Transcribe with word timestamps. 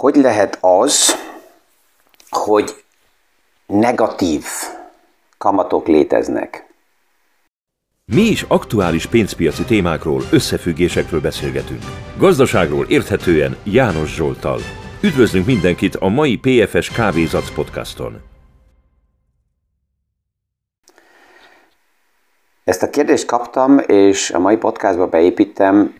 hogy 0.00 0.16
lehet 0.16 0.58
az, 0.60 1.14
hogy 2.30 2.84
negatív 3.66 4.44
kamatok 5.38 5.86
léteznek? 5.86 6.74
Mi 8.04 8.20
is 8.20 8.42
aktuális 8.42 9.06
pénzpiaci 9.06 9.64
témákról, 9.64 10.22
összefüggésekről 10.32 11.20
beszélgetünk. 11.20 11.82
Gazdaságról 12.18 12.86
érthetően 12.88 13.56
János 13.64 14.14
Zsoltal. 14.14 14.60
Üdvözlünk 15.02 15.46
mindenkit 15.46 15.94
a 15.94 16.08
mai 16.08 16.36
PFS 16.36 16.90
Kávézac 16.90 17.54
podcaston. 17.54 18.20
Ezt 22.64 22.82
a 22.82 22.90
kérdést 22.90 23.26
kaptam, 23.26 23.78
és 23.86 24.30
a 24.30 24.38
mai 24.38 24.56
podcastba 24.56 25.08
beépítem, 25.08 25.94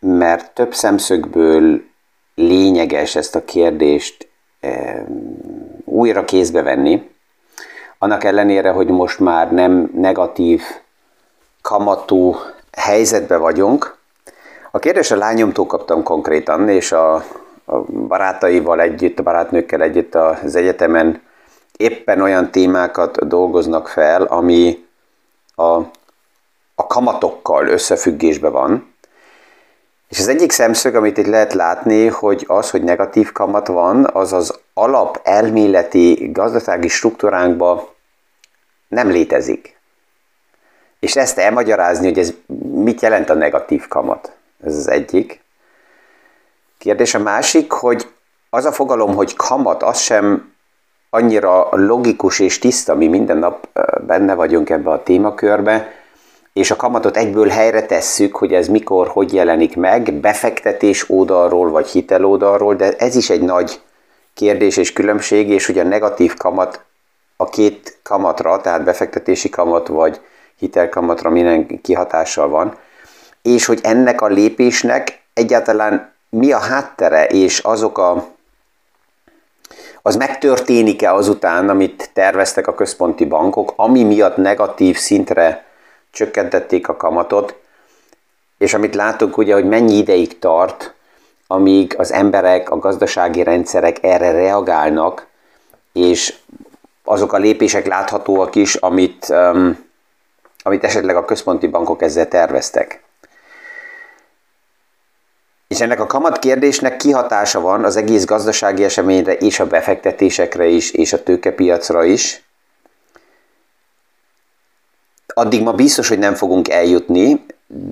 mert 0.00 0.54
több 0.54 0.74
szemszögből 0.74 1.90
lényeges 2.34 3.16
ezt 3.16 3.34
a 3.34 3.44
kérdést 3.44 4.28
újra 5.84 6.24
kézbe 6.24 6.62
venni. 6.62 7.10
Annak 7.98 8.24
ellenére, 8.24 8.70
hogy 8.70 8.86
most 8.86 9.18
már 9.18 9.52
nem 9.52 9.90
negatív 9.94 10.62
kamatú 11.62 12.36
helyzetbe 12.72 13.36
vagyunk. 13.36 13.96
A 14.70 14.78
kérdés 14.78 15.10
a 15.10 15.16
lányomtól 15.16 15.66
kaptam 15.66 16.02
konkrétan, 16.02 16.68
és 16.68 16.92
a, 16.92 17.14
a 17.64 17.76
barátaival 18.08 18.80
együtt, 18.80 19.18
a 19.18 19.22
barátnőkkel 19.22 19.82
együtt 19.82 20.14
az 20.14 20.54
egyetemen 20.54 21.22
éppen 21.76 22.20
olyan 22.20 22.50
témákat 22.50 23.28
dolgoznak 23.28 23.88
fel, 23.88 24.22
ami 24.22 24.86
a, 25.54 25.72
a 26.74 26.86
kamatokkal 26.86 27.66
összefüggésben 27.66 28.52
van. 28.52 28.91
És 30.12 30.18
az 30.18 30.28
egyik 30.28 30.50
szemszög, 30.50 30.94
amit 30.94 31.18
itt 31.18 31.26
lehet 31.26 31.52
látni, 31.52 32.06
hogy 32.06 32.44
az, 32.48 32.70
hogy 32.70 32.82
negatív 32.82 33.32
kamat 33.32 33.66
van, 33.66 34.08
az 34.12 34.32
az 34.32 34.58
alap 34.74 35.20
elméleti 35.22 36.30
gazdasági 36.32 36.88
struktúránkban 36.88 37.88
nem 38.88 39.08
létezik. 39.08 39.78
És 41.00 41.16
ezt 41.16 41.38
elmagyarázni, 41.38 42.06
hogy 42.06 42.18
ez 42.18 42.32
mit 42.74 43.00
jelent 43.00 43.30
a 43.30 43.34
negatív 43.34 43.88
kamat. 43.88 44.32
Ez 44.64 44.76
az 44.76 44.88
egyik. 44.88 45.40
Kérdés 46.78 47.14
a 47.14 47.18
másik, 47.18 47.70
hogy 47.70 48.08
az 48.50 48.64
a 48.64 48.72
fogalom, 48.72 49.14
hogy 49.14 49.36
kamat, 49.36 49.82
az 49.82 49.98
sem 49.98 50.52
annyira 51.10 51.68
logikus 51.70 52.38
és 52.38 52.58
tiszta, 52.58 52.94
mi 52.94 53.06
minden 53.06 53.38
nap 53.38 53.68
benne 54.06 54.34
vagyunk 54.34 54.70
ebbe 54.70 54.90
a 54.90 55.02
témakörbe, 55.02 56.01
és 56.52 56.70
a 56.70 56.76
kamatot 56.76 57.16
egyből 57.16 57.48
helyre 57.48 57.86
tesszük, 57.86 58.36
hogy 58.36 58.52
ez 58.52 58.68
mikor, 58.68 59.08
hogy 59.08 59.32
jelenik 59.32 59.76
meg, 59.76 60.14
befektetés 60.14 61.10
oldalról 61.10 61.70
vagy 61.70 61.88
hitel 61.88 62.24
oldalról, 62.24 62.74
de 62.74 62.96
ez 62.96 63.14
is 63.14 63.30
egy 63.30 63.42
nagy 63.42 63.80
kérdés 64.34 64.76
és 64.76 64.92
különbség, 64.92 65.48
és 65.48 65.66
hogy 65.66 65.78
a 65.78 65.82
negatív 65.82 66.36
kamat 66.36 66.84
a 67.36 67.48
két 67.48 67.98
kamatra, 68.02 68.60
tehát 68.60 68.84
befektetési 68.84 69.48
kamat 69.48 69.88
vagy 69.88 70.20
hitelkamatra 70.58 71.30
minden 71.30 71.80
kihatással 71.80 72.48
van, 72.48 72.78
és 73.42 73.66
hogy 73.66 73.80
ennek 73.82 74.20
a 74.20 74.26
lépésnek 74.26 75.22
egyáltalán 75.34 76.12
mi 76.28 76.52
a 76.52 76.58
háttere, 76.58 77.26
és 77.26 77.58
azok 77.58 77.98
a 77.98 78.30
az 80.04 80.16
megtörténik-e 80.16 81.14
azután, 81.14 81.68
amit 81.68 82.10
terveztek 82.12 82.66
a 82.66 82.74
központi 82.74 83.24
bankok, 83.24 83.72
ami 83.76 84.02
miatt 84.02 84.36
negatív 84.36 84.96
szintre 84.96 85.64
csökkentették 86.12 86.88
a 86.88 86.96
kamatot, 86.96 87.54
és 88.58 88.74
amit 88.74 88.94
látunk 88.94 89.36
ugye, 89.36 89.54
hogy 89.54 89.68
mennyi 89.68 89.96
ideig 89.96 90.38
tart, 90.38 90.94
amíg 91.46 91.94
az 91.98 92.12
emberek, 92.12 92.70
a 92.70 92.78
gazdasági 92.78 93.42
rendszerek 93.42 94.02
erre 94.02 94.30
reagálnak, 94.30 95.26
és 95.92 96.34
azok 97.04 97.32
a 97.32 97.38
lépések 97.38 97.86
láthatóak 97.86 98.54
is, 98.54 98.74
amit, 98.74 99.26
um, 99.28 99.86
amit 100.62 100.84
esetleg 100.84 101.16
a 101.16 101.24
központi 101.24 101.66
bankok 101.66 102.02
ezzel 102.02 102.28
terveztek. 102.28 103.02
És 105.68 105.80
ennek 105.80 106.00
a 106.00 106.06
kamat 106.06 106.38
kérdésnek 106.38 106.96
kihatása 106.96 107.60
van 107.60 107.84
az 107.84 107.96
egész 107.96 108.24
gazdasági 108.24 108.84
eseményre 108.84 109.34
és 109.34 109.60
a 109.60 109.66
befektetésekre 109.66 110.66
is, 110.66 110.90
és 110.90 111.12
a 111.12 111.22
tőkepiacra 111.22 112.04
is. 112.04 112.42
Addig 115.34 115.62
ma 115.62 115.72
biztos, 115.72 116.08
hogy 116.08 116.18
nem 116.18 116.34
fogunk 116.34 116.68
eljutni, 116.68 117.44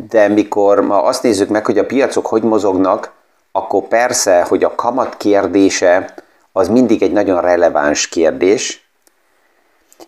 de 0.09 0.29
mikor 0.29 0.81
ma 0.81 1.03
azt 1.03 1.23
nézzük 1.23 1.49
meg, 1.49 1.65
hogy 1.67 1.79
a 1.79 1.87
piacok 1.87 2.27
hogy 2.27 2.43
mozognak, 2.43 3.13
akkor 3.53 3.83
persze, 3.89 4.43
hogy 4.43 4.65
a 4.65 4.75
kamat 4.75 5.17
kérdése 5.17 6.15
az 6.53 6.69
mindig 6.69 7.03
egy 7.03 7.13
nagyon 7.13 7.41
releváns 7.41 8.09
kérdés, 8.09 8.89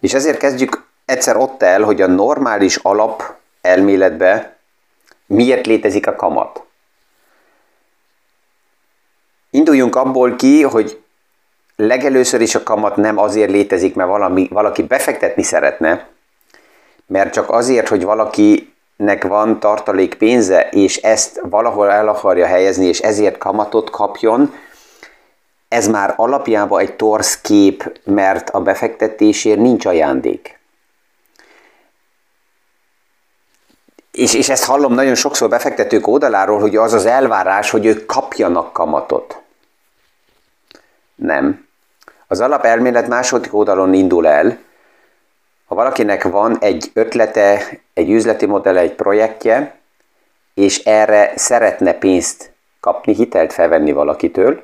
és 0.01 0.15
ezért 0.15 0.39
kezdjük 0.39 0.85
egyszer 1.05 1.37
ott 1.37 1.63
el, 1.63 1.83
hogy 1.83 2.03
a 2.03 2.07
normális 2.07 2.77
alap 2.77 3.35
elméletbe 3.61 4.57
miért 5.27 5.67
létezik 5.67 6.07
a 6.07 6.17
kamat. 6.17 6.63
Induljunk 9.51 9.97
abból 9.97 10.37
ki, 10.37 10.63
hogy 10.63 11.03
legelőször 11.77 12.41
is 12.41 12.55
a 12.55 12.63
kamat 12.63 12.97
nem 12.97 13.19
azért 13.19 13.51
létezik, 13.51 13.95
mert 13.95 14.09
valami, 14.09 14.49
valaki 14.51 14.83
befektetni 14.83 15.43
szeretne, 15.43 16.07
mert 17.13 17.33
csak 17.33 17.51
azért, 17.51 17.89
hogy 17.89 18.05
valakinek 18.05 19.25
van 19.27 19.61
tartalék 19.61 20.15
pénze, 20.15 20.69
és 20.69 20.97
ezt 20.97 21.41
valahol 21.43 21.91
el 21.91 22.09
akarja 22.09 22.47
helyezni, 22.47 22.87
és 22.87 23.01
ezért 23.01 23.39
kamatot 23.39 23.91
kapjon, 23.91 24.55
ez 25.69 25.89
már 25.89 26.15
alapjában 26.17 26.81
egy 26.81 26.97
torsz 26.97 27.41
kép, 27.41 28.01
mert 28.05 28.51
a 28.51 28.61
befektetésért 28.61 29.59
nincs 29.59 29.87
ajándék. 29.87 30.59
És, 34.13 34.35
és 34.35 34.49
ezt 34.49 34.65
hallom 34.65 34.93
nagyon 34.93 35.15
sokszor 35.15 35.49
befektetők 35.49 36.07
oldaláról, 36.07 36.61
hogy 36.61 36.77
az 36.77 36.93
az 36.93 37.07
elvárás, 37.07 37.71
hogy 37.71 37.87
ők 37.87 38.07
kapjanak 38.07 38.73
kamatot. 38.73 39.41
Nem. 41.15 41.67
Az 42.27 42.41
alapelmélet 42.41 43.09
második 43.09 43.55
oldalon 43.55 43.95
indul 43.95 44.27
el. 44.27 44.59
Ha 45.73 45.79
valakinek 45.79 46.23
van 46.23 46.59
egy 46.61 46.91
ötlete, 46.95 47.71
egy 47.95 48.11
üzleti 48.11 48.47
modell, 48.47 48.77
egy 48.77 48.95
projektje, 48.95 49.79
és 50.55 50.79
erre 50.79 51.33
szeretne 51.37 51.93
pénzt 51.93 52.53
kapni, 52.81 53.15
hitelt 53.15 53.53
felvenni 53.53 53.93
valakitől, 53.93 54.63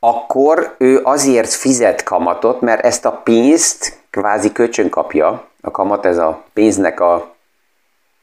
akkor 0.00 0.74
ő 0.78 1.00
azért 1.02 1.52
fizet 1.52 2.02
kamatot, 2.02 2.60
mert 2.60 2.84
ezt 2.84 3.04
a 3.04 3.12
pénzt 3.12 3.98
kvázi 4.10 4.52
kölcsön 4.52 4.88
kapja. 4.88 5.48
A 5.60 5.70
kamat 5.70 6.06
ez 6.06 6.18
a 6.18 6.44
pénznek 6.52 7.00
a, 7.00 7.34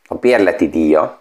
a 0.08 0.16
bérleti 0.16 0.70
díja. 0.70 1.20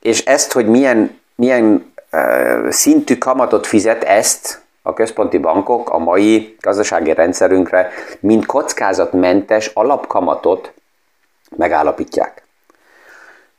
És 0.00 0.24
ezt, 0.24 0.52
hogy 0.52 0.66
milyen, 0.66 1.20
milyen 1.34 1.92
uh, 2.12 2.70
szintű 2.70 3.18
kamatot 3.18 3.66
fizet, 3.66 4.04
ezt 4.04 4.62
a 4.88 4.92
központi 4.94 5.38
bankok 5.38 5.90
a 5.90 5.98
mai 5.98 6.56
gazdasági 6.60 7.14
rendszerünkre, 7.14 7.90
mint 8.20 8.46
kockázatmentes 8.46 9.66
alapkamatot 9.66 10.72
megállapítják. 11.56 12.46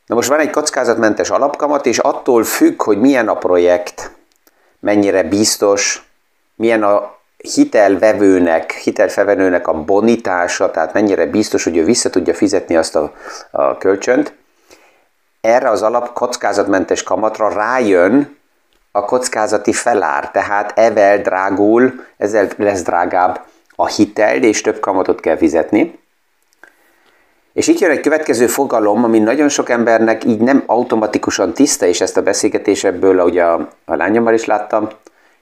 Na 0.05 0.15
most 0.15 0.29
van 0.29 0.39
egy 0.39 0.49
kockázatmentes 0.49 1.29
alapkamat, 1.29 1.85
és 1.85 1.97
attól 1.97 2.43
függ, 2.43 2.81
hogy 2.81 2.99
milyen 2.99 3.27
a 3.27 3.37
projekt, 3.37 4.11
mennyire 4.79 5.23
biztos, 5.23 6.09
milyen 6.55 6.83
a 6.83 7.17
hitelvevőnek, 7.37 8.71
hitelfelvenőnek 8.71 9.67
a 9.67 9.83
bonitása, 9.83 10.71
tehát 10.71 10.93
mennyire 10.93 11.25
biztos, 11.25 11.63
hogy 11.63 11.77
ő 11.77 11.83
vissza 11.83 12.09
tudja 12.09 12.33
fizetni 12.33 12.75
azt 12.75 12.95
a, 12.95 13.13
a 13.51 13.77
kölcsönt, 13.77 14.33
erre 15.41 15.69
az 15.69 15.81
alap 15.81 16.13
kockázatmentes 16.13 17.03
kamatra 17.03 17.49
rájön 17.53 18.38
a 18.99 19.05
kockázati 19.05 19.73
felár, 19.73 20.31
tehát 20.31 20.71
evel 20.75 21.21
drágul, 21.21 22.05
ezzel 22.17 22.47
lesz 22.57 22.81
drágább 22.81 23.45
a 23.75 23.87
hitel, 23.87 24.43
és 24.43 24.61
több 24.61 24.79
kamatot 24.79 25.19
kell 25.19 25.37
fizetni. 25.37 25.99
És 27.53 27.67
itt 27.67 27.79
jön 27.79 27.91
egy 27.91 27.99
következő 27.99 28.47
fogalom, 28.47 29.03
ami 29.03 29.19
nagyon 29.19 29.49
sok 29.49 29.69
embernek 29.69 30.23
így 30.23 30.39
nem 30.39 30.63
automatikusan 30.65 31.53
tiszta, 31.53 31.85
és 31.85 32.01
ezt 32.01 32.17
a 32.17 32.21
beszélgetés 32.21 32.83
ebből, 32.83 33.19
ahogy 33.19 33.37
a, 33.37 33.53
a 33.85 33.95
lányommal 33.95 34.33
is 34.33 34.45
láttam, 34.45 34.87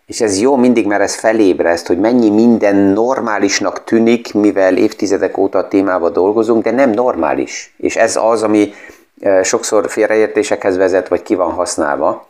és 0.06 0.22
ez 0.22 0.40
jó 0.40 0.56
mindig, 0.56 0.86
mert 0.86 1.02
ez 1.02 1.16
felébreszt, 1.16 1.88
hogy 1.88 2.00
mennyi 2.00 2.30
minden 2.30 2.76
normálisnak 2.76 3.84
tűnik, 3.84 4.34
mivel 4.34 4.78
évtizedek 4.78 5.38
óta 5.38 5.58
a 5.58 5.68
témával 5.68 6.10
dolgozunk, 6.10 6.64
de 6.64 6.72
nem 6.72 6.90
normális. 6.90 7.74
És 7.78 7.96
ez 7.96 8.16
az, 8.16 8.44
ami 8.44 8.74
e, 9.22 9.44
sokszor 9.44 9.90
félreértésekhez 9.90 10.78
vezet, 10.78 11.08
vagy 11.08 11.24
ki 11.24 11.36
van 11.36 11.52
használva, 11.52 12.28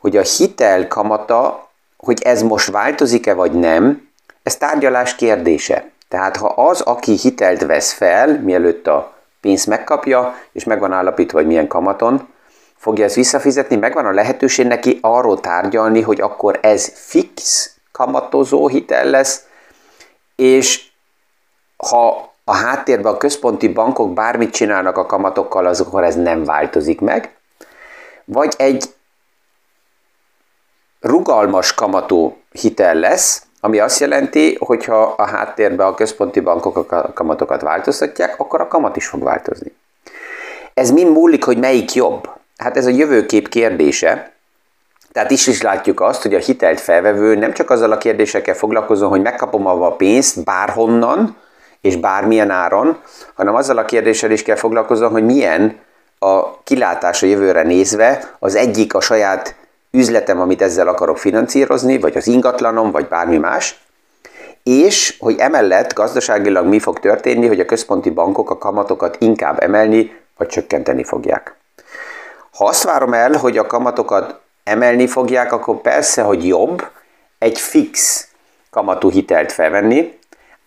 hogy 0.00 0.16
a 0.16 0.22
hitel 0.22 0.88
kamata, 0.88 1.68
hogy 1.96 2.22
ez 2.22 2.42
most 2.42 2.70
változik-e 2.70 3.34
vagy 3.34 3.52
nem, 3.52 4.08
ez 4.42 4.56
tárgyalás 4.56 5.14
kérdése. 5.14 5.90
Tehát 6.08 6.36
ha 6.36 6.46
az, 6.46 6.80
aki 6.80 7.16
hitelt 7.16 7.66
vesz 7.66 7.92
fel, 7.92 8.40
mielőtt 8.40 8.86
a 8.86 9.12
pénzt 9.40 9.66
megkapja, 9.66 10.34
és 10.52 10.64
meg 10.64 10.80
van 10.80 10.92
állapítva, 10.92 11.38
hogy 11.38 11.46
milyen 11.46 11.66
kamaton, 11.66 12.28
fogja 12.76 13.04
ezt 13.04 13.14
visszafizetni, 13.14 13.76
megvan 13.76 14.06
a 14.06 14.10
lehetőség 14.12 14.66
neki 14.66 14.98
arról 15.00 15.40
tárgyalni, 15.40 16.00
hogy 16.00 16.20
akkor 16.20 16.58
ez 16.62 16.92
fix 16.94 17.70
kamatozó 17.92 18.68
hitel 18.68 19.04
lesz, 19.04 19.44
és 20.36 20.88
ha 21.76 22.32
a 22.44 22.54
háttérben 22.54 23.12
a 23.12 23.16
központi 23.16 23.68
bankok 23.68 24.12
bármit 24.12 24.52
csinálnak 24.52 24.96
a 24.96 25.06
kamatokkal, 25.06 25.66
az 25.66 25.80
akkor 25.80 26.04
ez 26.04 26.14
nem 26.14 26.44
változik 26.44 27.00
meg, 27.00 27.36
vagy 28.24 28.54
egy 28.56 28.84
rugalmas 31.00 31.74
kamatú 31.74 32.36
hitel 32.52 32.94
lesz, 32.94 33.42
ami 33.60 33.78
azt 33.78 34.00
jelenti, 34.00 34.56
hogy 34.60 34.84
ha 34.84 35.02
a 35.02 35.26
háttérben 35.26 35.86
a 35.86 35.94
központi 35.94 36.40
bankok 36.40 36.92
a 36.92 37.12
kamatokat 37.12 37.60
változtatják, 37.60 38.40
akkor 38.40 38.60
a 38.60 38.68
kamat 38.68 38.96
is 38.96 39.06
fog 39.06 39.22
változni. 39.22 39.72
Ez 40.74 40.90
mind 40.90 41.12
múlik, 41.12 41.44
hogy 41.44 41.58
melyik 41.58 41.94
jobb. 41.94 42.28
Hát 42.56 42.76
ez 42.76 42.86
a 42.86 42.90
jövőkép 42.90 43.48
kérdése. 43.48 44.32
Tehát 45.12 45.30
is 45.30 45.46
is 45.46 45.62
látjuk 45.62 46.00
azt, 46.00 46.22
hogy 46.22 46.34
a 46.34 46.38
hitelt 46.38 46.80
felvevő 46.80 47.34
nem 47.34 47.52
csak 47.52 47.70
azzal 47.70 47.92
a 47.92 47.98
kérdésekkel 47.98 48.54
foglalkozom, 48.54 49.10
hogy 49.10 49.22
megkapom 49.22 49.66
a 49.66 49.96
pénzt 49.96 50.44
bárhonnan, 50.44 51.36
és 51.80 51.96
bármilyen 51.96 52.50
áron, 52.50 53.00
hanem 53.34 53.54
azzal 53.54 53.78
a 53.78 53.84
kérdéssel 53.84 54.30
is 54.30 54.42
kell 54.42 54.56
foglalkoznom, 54.56 55.12
hogy 55.12 55.24
milyen 55.24 55.78
a 56.18 56.62
kilátás 56.62 57.22
a 57.22 57.26
jövőre 57.26 57.62
nézve, 57.62 58.34
az 58.38 58.54
egyik 58.54 58.94
a 58.94 59.00
saját 59.00 59.54
üzletem, 59.90 60.40
amit 60.40 60.62
ezzel 60.62 60.88
akarok 60.88 61.18
finanszírozni, 61.18 61.98
vagy 61.98 62.16
az 62.16 62.26
ingatlanom, 62.26 62.90
vagy 62.90 63.08
bármi 63.08 63.36
más, 63.36 63.80
és 64.62 65.16
hogy 65.18 65.38
emellett 65.38 65.94
gazdaságilag 65.94 66.66
mi 66.66 66.78
fog 66.78 67.00
történni, 67.00 67.46
hogy 67.46 67.60
a 67.60 67.64
központi 67.64 68.10
bankok 68.10 68.50
a 68.50 68.58
kamatokat 68.58 69.16
inkább 69.20 69.62
emelni, 69.62 70.18
vagy 70.36 70.48
csökkenteni 70.48 71.04
fogják. 71.04 71.54
Ha 72.52 72.64
azt 72.64 72.82
várom 72.82 73.12
el, 73.12 73.32
hogy 73.32 73.58
a 73.58 73.66
kamatokat 73.66 74.40
emelni 74.64 75.06
fogják, 75.06 75.52
akkor 75.52 75.80
persze, 75.80 76.22
hogy 76.22 76.46
jobb 76.46 76.86
egy 77.38 77.58
fix 77.58 78.26
kamatú 78.70 79.10
hitelt 79.10 79.52
felvenni. 79.52 80.18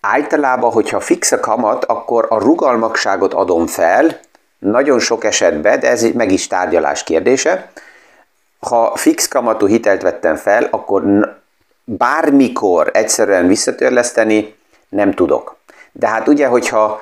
Általában, 0.01 0.71
hogyha 0.71 0.99
fix 0.99 1.31
a 1.31 1.39
kamat, 1.39 1.85
akkor 1.85 2.25
a 2.29 2.39
rugalmakságot 2.39 3.33
adom 3.33 3.67
fel, 3.67 4.19
nagyon 4.59 4.99
sok 4.99 5.23
esetben, 5.23 5.79
de 5.79 5.89
ez 5.89 6.01
meg 6.01 6.31
is 6.31 6.47
tárgyalás 6.47 7.03
kérdése, 7.03 7.71
ha 8.63 8.95
fix 8.95 9.27
kamatú 9.27 9.67
hitelt 9.67 10.01
vettem 10.01 10.35
fel, 10.35 10.67
akkor 10.71 11.03
bármikor 11.83 12.89
egyszerűen 12.93 13.47
visszatörleszteni 13.47 14.55
nem 14.89 15.13
tudok. 15.13 15.57
De 15.91 16.07
hát 16.07 16.27
ugye, 16.27 16.47
hogyha 16.47 17.01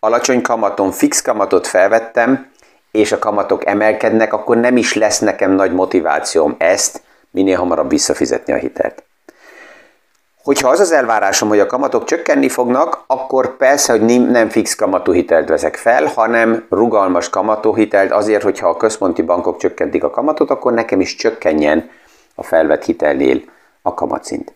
alacsony 0.00 0.42
kamaton 0.42 0.90
fix 0.90 1.22
kamatot 1.22 1.66
felvettem, 1.66 2.50
és 2.90 3.12
a 3.12 3.18
kamatok 3.18 3.66
emelkednek, 3.66 4.32
akkor 4.32 4.56
nem 4.56 4.76
is 4.76 4.94
lesz 4.94 5.18
nekem 5.18 5.50
nagy 5.50 5.72
motivációm 5.72 6.54
ezt 6.58 7.02
minél 7.30 7.56
hamarabb 7.56 7.88
visszafizetni 7.88 8.52
a 8.52 8.56
hitelt. 8.56 9.04
Hogyha 10.42 10.68
az 10.68 10.80
az 10.80 10.92
elvárásom, 10.92 11.48
hogy 11.48 11.58
a 11.58 11.66
kamatok 11.66 12.04
csökkenni 12.04 12.48
fognak, 12.48 13.04
akkor 13.06 13.56
persze, 13.56 13.92
hogy 13.92 14.30
nem 14.30 14.48
fix 14.48 14.74
kamatú 14.74 15.12
hitelt 15.12 15.48
vezek 15.48 15.76
fel, 15.76 16.04
hanem 16.04 16.66
rugalmas 16.70 17.30
kamatú 17.30 17.74
hitelt 17.74 18.10
azért, 18.10 18.42
hogyha 18.42 18.68
a 18.68 18.76
központi 18.76 19.22
bankok 19.22 19.58
csökkentik 19.58 20.04
a 20.04 20.10
kamatot, 20.10 20.50
akkor 20.50 20.72
nekem 20.72 21.00
is 21.00 21.14
csökkenjen 21.14 21.90
a 22.34 22.42
felvett 22.42 22.84
hitelnél 22.84 23.42
a 23.82 23.94
kamatszint. 23.94 24.52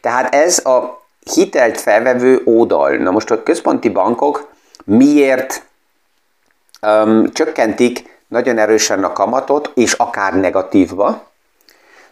Tehát 0.00 0.34
ez 0.34 0.66
a 0.66 1.02
hitelt 1.34 1.80
felvevő 1.80 2.42
oldal. 2.44 2.96
Na 2.96 3.10
most 3.10 3.30
a 3.30 3.42
központi 3.42 3.88
bankok 3.88 4.48
miért 4.84 5.62
um, 6.82 7.32
csökkentik 7.32 8.20
nagyon 8.28 8.58
erősen 8.58 9.04
a 9.04 9.12
kamatot, 9.12 9.70
és 9.74 9.92
akár 9.92 10.34
negatívba? 10.34 11.22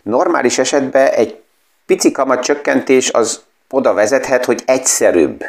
Normális 0.02 0.58
esetben 0.58 1.06
egy 1.06 1.43
pici 1.86 2.12
kamat 2.12 2.42
csökkentés 2.42 3.10
az 3.10 3.42
oda 3.70 3.92
vezethet, 3.92 4.44
hogy 4.44 4.62
egyszerűbb 4.66 5.44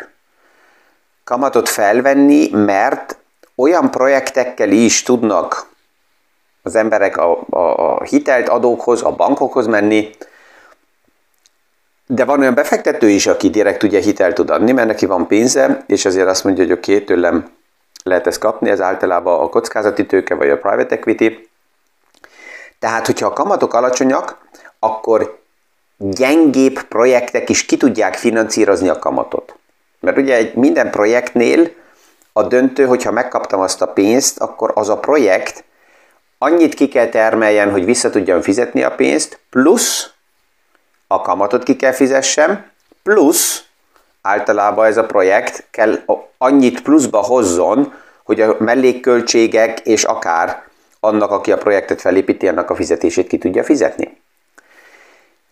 kamatot 1.24 1.70
felvenni, 1.70 2.50
mert 2.50 3.18
olyan 3.56 3.92
projektekkel 3.92 4.72
is 4.72 5.04
tudnak 5.04 5.70
az 6.64 6.76
emberek 6.76 7.18
a, 7.18 7.46
a, 7.50 7.58
a 7.60 8.04
hitelt 8.04 8.50
adókhoz, 8.50 9.04
a 9.04 9.12
bankokhoz 9.12 9.68
menni, 9.68 10.10
de 12.08 12.26
van 12.26 12.40
olyan 12.40 12.54
befektető 12.54 13.10
is, 13.10 13.28
aki 13.28 13.50
direkt 13.50 13.84
ugye 13.84 14.00
hitelt 14.00 14.36
tud 14.36 14.50
adni, 14.50 14.72
mert 14.72 14.88
neki 14.88 15.06
van 15.06 15.28
pénze, 15.28 15.84
és 15.88 16.06
azért 16.06 16.28
azt 16.28 16.44
mondja, 16.44 16.64
hogy 16.64 16.74
oké, 16.74 16.94
okay, 16.94 17.06
tőlem 17.06 17.54
lehet 18.04 18.28
ezt 18.28 18.40
kapni, 18.40 18.70
ez 18.70 18.82
általában 18.82 19.40
a 19.40 19.50
kockázati 19.50 20.06
tőke 20.06 20.36
vagy 20.36 20.50
a 20.50 20.58
private 20.58 20.96
equity. 20.96 21.50
Tehát, 22.80 23.06
hogyha 23.06 23.26
a 23.26 23.34
kamatok 23.34 23.74
alacsonyak, 23.74 24.38
akkor 24.80 25.40
gyengébb 25.98 26.82
projektek 26.82 27.50
is 27.50 27.66
ki 27.66 27.78
tudják 27.78 28.16
finanszírozni 28.16 28.90
a 28.90 29.00
kamatot. 29.00 29.56
Mert 30.00 30.18
ugye 30.18 30.36
egy 30.36 30.56
minden 30.56 30.90
projektnél 30.90 31.70
a 32.34 32.44
döntő, 32.44 32.86
hogyha 32.86 33.12
megkaptam 33.12 33.60
azt 33.60 33.82
a 33.82 33.88
pénzt, 33.88 34.40
akkor 34.40 34.72
az 34.76 34.90
a 34.90 34.98
projekt 34.98 35.64
annyit 36.38 36.74
ki 36.74 36.88
kell 36.88 37.08
termeljen, 37.08 37.72
hogy 37.72 37.86
vissza 37.86 38.10
tudjam 38.10 38.42
fizetni 38.42 38.84
a 38.84 38.96
pénzt, 38.96 39.40
plusz 39.50 40.10
a 41.08 41.22
kamatot 41.22 41.64
ki 41.64 41.76
kell 41.76 41.92
fizessem, 41.92 42.66
plusz 43.04 43.64
általában 44.22 44.86
ez 44.86 44.98
a 44.98 45.06
projekt 45.06 45.68
kell 45.72 46.00
annyit 46.38 46.82
pluszba 46.82 47.18
hozzon, 47.18 47.94
hogy 48.24 48.42
a 48.42 48.56
mellékköltségek 48.60 49.80
és 49.80 50.04
akár 50.04 50.64
annak, 51.00 51.32
aki 51.32 51.52
a 51.52 51.58
projektet 51.58 52.02
felépíti, 52.02 52.48
annak 52.48 52.70
a 52.70 52.76
fizetését 52.76 53.28
ki 53.28 53.38
tudja 53.38 53.64
fizetni. 53.64 54.22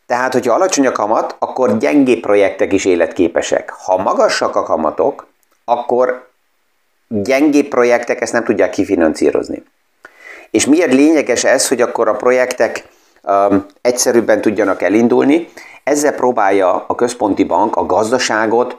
Tehát, 0.05 0.33
hogyha 0.33 0.53
alacsony 0.53 0.87
a 0.87 0.91
kamat, 0.91 1.35
akkor 1.39 1.77
gyengébb 1.77 2.19
projektek 2.19 2.73
is 2.73 2.85
életképesek. 2.85 3.69
Ha 3.69 3.97
magasak 3.97 4.55
a 4.55 4.63
kamatok, 4.63 5.27
akkor 5.65 6.29
gyengébb 7.07 7.67
projektek 7.67 8.21
ezt 8.21 8.33
nem 8.33 8.43
tudják 8.43 8.69
kifinancírozni. 8.69 9.63
És 10.51 10.65
miért 10.65 10.93
lényeges 10.93 11.43
ez, 11.43 11.67
hogy 11.67 11.81
akkor 11.81 12.07
a 12.07 12.15
projektek 12.15 12.87
um, 13.23 13.65
egyszerűbben 13.81 14.41
tudjanak 14.41 14.81
elindulni? 14.81 15.47
Ezzel 15.83 16.13
próbálja 16.13 16.85
a 16.87 16.95
központi 16.95 17.43
bank 17.43 17.75
a 17.75 17.85
gazdaságot 17.85 18.77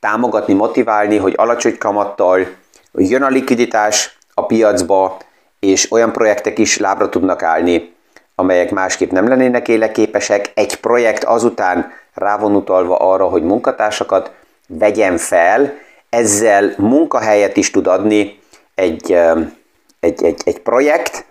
támogatni, 0.00 0.54
motiválni, 0.54 1.16
hogy 1.16 1.34
alacsony 1.36 1.78
kamattal 1.78 2.46
jön 2.92 3.22
a 3.22 3.28
likviditás 3.28 4.18
a 4.34 4.46
piacba, 4.46 5.16
és 5.58 5.92
olyan 5.92 6.12
projektek 6.12 6.58
is 6.58 6.78
lábra 6.78 7.08
tudnak 7.08 7.42
állni, 7.42 7.94
amelyek 8.40 8.70
másképp 8.70 9.10
nem 9.10 9.28
lennének 9.28 9.68
életképesek. 9.68 10.50
Egy 10.54 10.76
projekt 10.76 11.24
azután 11.24 11.92
rá 12.14 12.36
van 12.36 12.54
utalva 12.54 12.96
arra, 12.96 13.24
hogy 13.24 13.42
munkatársakat 13.42 14.30
vegyen 14.66 15.16
fel, 15.16 15.72
ezzel 16.08 16.74
munkahelyet 16.76 17.56
is 17.56 17.70
tud 17.70 17.86
adni 17.86 18.38
egy, 18.74 19.12
egy, 20.00 20.24
egy, 20.24 20.40
egy 20.44 20.60
projekt. 20.60 21.24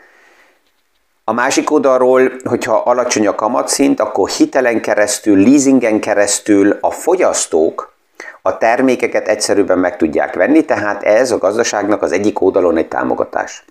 A 1.24 1.34
másik 1.34 1.72
oldalról, 1.72 2.32
hogyha 2.44 2.75
alacsony 2.75 3.28
a 3.28 3.36
kamatszint, 3.36 4.00
akkor 4.00 4.30
hitelen 4.30 4.82
keresztül, 4.82 5.38
leasingen 5.38 6.00
keresztül 6.00 6.78
a 6.82 6.92
fogyasztók 6.92 7.94
a 8.42 8.58
termékeket 8.58 9.28
egyszerűbben 9.28 9.80
meg 9.80 9.98
tudják 9.98 10.36
venni, 10.36 10.66
tehát 10.66 11.04
ez 11.04 11.32
a 11.32 11.38
gazdaságnak 11.38 12.01
az 12.01 12.12
egyik 12.12 12.42
oldalon 12.42 12.78
egy 12.78 12.88
támogatás. 12.88 13.66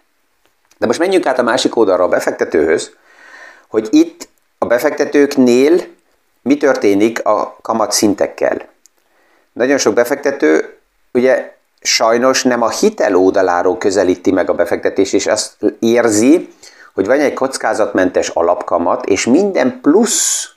De 0.79 0.87
most 0.87 0.99
menjünk 0.99 1.27
át 1.27 1.39
a 1.39 1.43
másik 1.43 1.77
oldalra 1.77 2.05
a 2.05 2.09
befektetőhöz, 2.09 2.97
hogy 3.69 3.89
itt 3.91 4.29
a 4.59 4.67
befektetőknél 4.67 5.81
mi 6.43 6.57
történik 6.57 7.25
a 7.25 7.57
kamatszintekkel. 7.63 8.69
Nagyon 9.53 9.79
sok 9.79 9.95
befektető 9.95 10.79
ugye 11.13 11.57
sajnos 11.81 12.43
nem 12.43 12.63
a 12.63 12.69
hitel 12.69 13.17
oldaláról 13.17 13.79
közelíti 13.79 14.31
meg 14.31 14.51
a 14.51 14.55
befektetés, 14.55 15.13
és 15.13 15.27
azt 15.27 15.57
érzi, 15.79 16.49
hogy 16.95 17.07
van 17.07 17.21
egy 17.21 17.35
kockázatmentes 17.35 18.29
alapkamat, 18.29 19.07
és 19.07 19.27
minden 19.27 19.79
plusz 19.83 20.49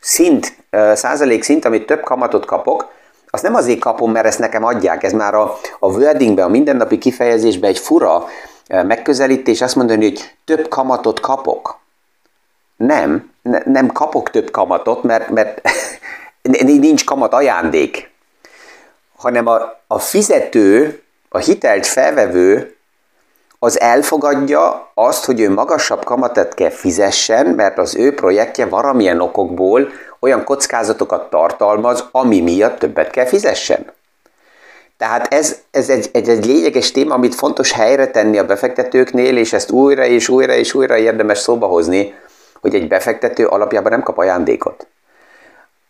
szint, 0.00 0.56
százalék 0.94 1.42
szint, 1.42 1.64
amit 1.64 1.86
több 1.86 2.02
kamatot 2.02 2.44
kapok, 2.44 2.88
azt 3.30 3.42
nem 3.42 3.54
azért 3.54 3.78
kapom, 3.78 4.12
mert 4.12 4.26
ezt 4.26 4.38
nekem 4.38 4.64
adják, 4.64 5.02
ez 5.02 5.12
már 5.12 5.34
a, 5.34 5.58
a 5.78 5.86
wordingben, 5.86 6.44
a 6.44 6.48
mindennapi 6.48 6.98
kifejezésben 6.98 7.70
egy 7.70 7.78
fura 7.78 8.26
megközelítés, 8.68 9.60
azt 9.60 9.76
mondani, 9.76 10.04
hogy 10.04 10.34
több 10.44 10.68
kamatot 10.68 11.20
kapok. 11.20 11.78
Nem, 12.86 13.30
ne, 13.42 13.58
nem 13.64 13.86
kapok 13.86 14.30
több 14.30 14.50
kamatot, 14.50 15.02
mert, 15.02 15.30
mert 15.30 15.60
nincs 16.66 17.04
kamat 17.04 17.32
ajándék, 17.32 18.10
hanem 19.16 19.46
a, 19.46 19.60
a 19.86 19.98
fizető, 19.98 21.02
a 21.28 21.38
hitelt 21.38 21.86
felvevő 21.86 22.76
az 23.58 23.80
elfogadja 23.80 24.90
azt, 24.94 25.24
hogy 25.24 25.40
ő 25.40 25.50
magasabb 25.50 26.04
kamatot 26.04 26.54
kell 26.54 26.70
fizessen, 26.70 27.46
mert 27.46 27.78
az 27.78 27.96
ő 27.96 28.14
projektje 28.14 28.66
valamilyen 28.66 29.20
okokból 29.20 29.88
olyan 30.20 30.44
kockázatokat 30.44 31.30
tartalmaz, 31.30 32.04
ami 32.10 32.40
miatt 32.40 32.78
többet 32.78 33.10
kell 33.10 33.26
fizessen. 33.26 33.92
Tehát 34.96 35.34
ez, 35.34 35.56
ez 35.70 35.88
egy, 35.88 36.08
egy, 36.12 36.28
egy 36.28 36.46
lényeges 36.46 36.92
téma, 36.92 37.14
amit 37.14 37.34
fontos 37.34 37.72
helyre 37.72 38.06
tenni 38.10 38.38
a 38.38 38.46
befektetőknél, 38.46 39.36
és 39.36 39.52
ezt 39.52 39.70
újra 39.70 40.04
és 40.04 40.28
újra 40.28 40.52
és 40.52 40.74
újra 40.74 40.96
érdemes 40.96 41.38
szóba 41.38 41.66
hozni, 41.66 42.14
hogy 42.60 42.74
egy 42.74 42.88
befektető 42.88 43.46
alapjában 43.46 43.90
nem 43.92 44.02
kap 44.02 44.18
ajándékot, 44.18 44.86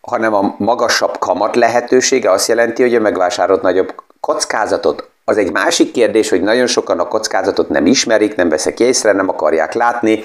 hanem 0.01 0.33
a 0.33 0.55
magasabb 0.57 1.17
kamat 1.17 1.55
lehetősége 1.55 2.31
azt 2.31 2.47
jelenti, 2.47 2.81
hogy 2.81 2.95
a 2.95 2.99
megvásárolt 2.99 3.61
nagyobb 3.61 3.95
kockázatot. 4.19 5.09
Az 5.25 5.37
egy 5.37 5.51
másik 5.51 5.91
kérdés, 5.91 6.29
hogy 6.29 6.41
nagyon 6.41 6.67
sokan 6.67 6.99
a 6.99 7.07
kockázatot 7.07 7.69
nem 7.69 7.85
ismerik, 7.85 8.35
nem 8.35 8.49
veszek 8.49 8.79
észre, 8.79 9.11
nem 9.11 9.29
akarják 9.29 9.73
látni, 9.73 10.23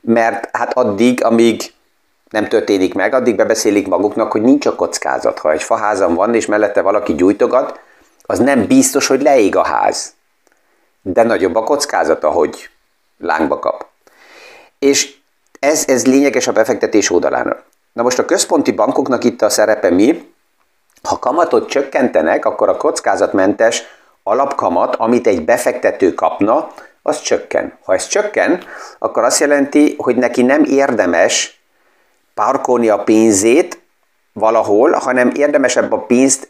mert 0.00 0.56
hát 0.56 0.72
addig, 0.72 1.24
amíg 1.24 1.62
nem 2.30 2.48
történik 2.48 2.94
meg, 2.94 3.14
addig 3.14 3.36
bebeszélik 3.36 3.86
maguknak, 3.88 4.32
hogy 4.32 4.42
nincs 4.42 4.66
a 4.66 4.74
kockázat. 4.74 5.38
Ha 5.38 5.52
egy 5.52 5.62
faházam 5.62 6.14
van, 6.14 6.34
és 6.34 6.46
mellette 6.46 6.80
valaki 6.80 7.14
gyújtogat, 7.14 7.80
az 8.22 8.38
nem 8.38 8.66
biztos, 8.66 9.06
hogy 9.06 9.22
leég 9.22 9.56
a 9.56 9.64
ház. 9.64 10.14
De 11.02 11.22
nagyobb 11.22 11.54
a 11.54 11.62
kockázata, 11.62 12.30
hogy 12.30 12.70
lángba 13.18 13.58
kap. 13.58 13.86
És 14.78 15.15
ez, 15.58 15.84
ez 15.86 16.06
lényeges 16.06 16.46
a 16.46 16.52
befektetés 16.52 17.10
oldalán. 17.10 17.56
Na 17.92 18.02
most 18.02 18.18
a 18.18 18.24
központi 18.24 18.72
bankoknak 18.72 19.24
itt 19.24 19.42
a 19.42 19.48
szerepe 19.48 19.90
mi? 19.90 20.34
Ha 21.02 21.18
kamatot 21.18 21.68
csökkentenek, 21.68 22.44
akkor 22.44 22.68
a 22.68 22.76
kockázatmentes 22.76 23.82
alapkamat, 24.22 24.96
amit 24.96 25.26
egy 25.26 25.44
befektető 25.44 26.14
kapna, 26.14 26.72
az 27.02 27.20
csökken. 27.20 27.78
Ha 27.84 27.94
ez 27.94 28.06
csökken, 28.06 28.62
akkor 28.98 29.24
azt 29.24 29.40
jelenti, 29.40 29.94
hogy 29.98 30.16
neki 30.16 30.42
nem 30.42 30.64
érdemes 30.64 31.60
parkolni 32.34 32.88
a 32.88 32.98
pénzét 32.98 33.80
valahol, 34.32 34.92
hanem 34.92 35.32
érdemesebb 35.34 35.92
a 35.92 35.98
pénzt 35.98 36.48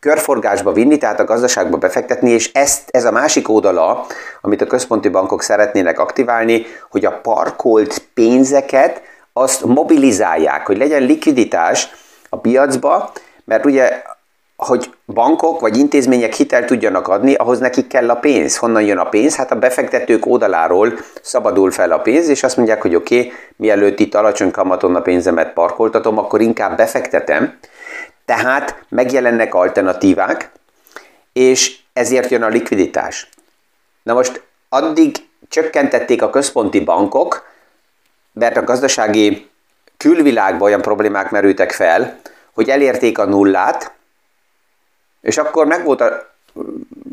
körforgásba 0.00 0.72
vinni, 0.72 0.98
tehát 0.98 1.20
a 1.20 1.24
gazdaságba 1.24 1.76
befektetni, 1.76 2.30
és 2.30 2.52
ezt, 2.52 2.88
ez 2.90 3.04
a 3.04 3.10
másik 3.10 3.48
oldala, 3.48 4.06
amit 4.40 4.60
a 4.60 4.66
központi 4.66 5.08
bankok 5.08 5.42
szeretnének 5.42 5.98
aktiválni, 5.98 6.66
hogy 6.90 7.04
a 7.04 7.20
parkolt 7.22 8.02
pénzeket 8.14 9.02
azt 9.32 9.64
mobilizálják, 9.64 10.66
hogy 10.66 10.78
legyen 10.78 11.02
likviditás 11.02 11.88
a 12.28 12.38
piacba, 12.38 13.12
mert 13.44 13.64
ugye, 13.64 14.02
hogy 14.56 14.90
bankok 15.06 15.60
vagy 15.60 15.76
intézmények 15.76 16.34
hitelt 16.34 16.66
tudjanak 16.66 17.08
adni, 17.08 17.34
ahhoz 17.34 17.58
nekik 17.58 17.86
kell 17.86 18.10
a 18.10 18.14
pénz. 18.14 18.56
Honnan 18.56 18.82
jön 18.82 18.98
a 18.98 19.08
pénz? 19.08 19.36
Hát 19.36 19.50
a 19.50 19.58
befektetők 19.58 20.26
oldaláról 20.26 20.92
szabadul 21.22 21.70
fel 21.70 21.92
a 21.92 21.98
pénz, 21.98 22.28
és 22.28 22.42
azt 22.42 22.56
mondják, 22.56 22.82
hogy 22.82 22.94
oké, 22.94 23.18
okay, 23.18 23.32
mielőtt 23.56 24.00
itt 24.00 24.14
alacsony 24.14 24.50
kamaton 24.50 24.94
a 24.94 25.00
pénzemet 25.00 25.52
parkoltatom, 25.52 26.18
akkor 26.18 26.40
inkább 26.40 26.76
befektetem, 26.76 27.58
tehát 28.28 28.84
megjelennek 28.88 29.54
alternatívák, 29.54 30.50
és 31.32 31.78
ezért 31.92 32.30
jön 32.30 32.42
a 32.42 32.48
likviditás. 32.48 33.28
Na 34.02 34.14
most 34.14 34.42
addig 34.68 35.16
csökkentették 35.48 36.22
a 36.22 36.30
központi 36.30 36.80
bankok, 36.80 37.46
mert 38.32 38.56
a 38.56 38.64
gazdasági 38.64 39.50
külvilágban 39.96 40.62
olyan 40.62 40.82
problémák 40.82 41.30
merültek 41.30 41.72
fel, 41.72 42.20
hogy 42.52 42.70
elérték 42.70 43.18
a 43.18 43.24
nullát, 43.24 43.92
és 45.20 45.38
akkor 45.38 45.66
meg 45.66 45.84
volt 45.84 46.00
a 46.00 46.34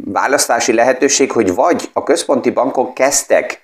választási 0.05 0.73
lehetőség, 0.73 1.31
hogy 1.31 1.53
vagy 1.53 1.89
a 1.93 2.03
központi 2.03 2.49
bankok 2.49 2.93
kezdtek 2.93 3.61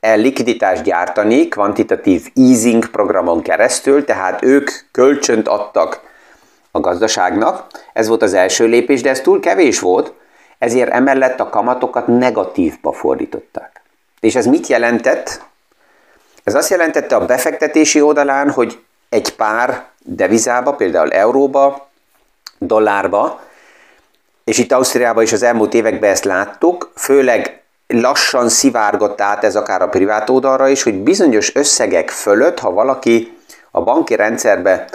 el 0.00 0.18
likviditást 0.18 0.82
gyártani 0.82 1.48
kvantitatív 1.48 2.30
easing 2.34 2.90
programon 2.90 3.42
keresztül, 3.42 4.04
tehát 4.04 4.42
ők 4.42 4.70
kölcsönt 4.90 5.48
adtak 5.48 6.10
a 6.72 6.80
gazdaságnak. 6.80 7.66
Ez 7.92 8.08
volt 8.08 8.22
az 8.22 8.34
első 8.34 8.66
lépés, 8.66 9.00
de 9.00 9.10
ez 9.10 9.20
túl 9.20 9.40
kevés 9.40 9.80
volt, 9.80 10.12
ezért 10.58 10.90
emellett 10.90 11.40
a 11.40 11.48
kamatokat 11.48 12.06
negatívba 12.06 12.92
fordították. 12.92 13.82
És 14.20 14.34
ez 14.34 14.46
mit 14.46 14.66
jelentett? 14.66 15.42
Ez 16.44 16.54
azt 16.54 16.70
jelentette 16.70 17.16
a 17.16 17.24
befektetési 17.26 18.00
oldalán, 18.00 18.50
hogy 18.50 18.82
egy 19.08 19.34
pár 19.34 19.84
devizába, 19.98 20.72
például 20.72 21.12
euróba, 21.12 21.88
dollárba, 22.58 23.40
és 24.44 24.58
itt 24.58 24.72
Ausztriában 24.72 25.22
is 25.22 25.32
az 25.32 25.42
elmúlt 25.42 25.74
években 25.74 26.10
ezt 26.10 26.24
láttuk, 26.24 26.92
főleg 26.96 27.62
lassan 27.86 28.48
szivárgott 28.48 29.20
át 29.20 29.44
ez 29.44 29.56
akár 29.56 29.82
a 29.82 29.88
privát 29.88 30.30
oldalra 30.30 30.68
is, 30.68 30.82
hogy 30.82 30.94
bizonyos 30.94 31.54
összegek 31.54 32.10
fölött, 32.10 32.58
ha 32.58 32.70
valaki 32.70 33.36
a 33.70 33.82
banki 33.82 34.16
rendszerbe 34.16 34.88